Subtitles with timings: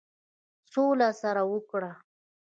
[0.71, 1.91] سوله سره وکړه.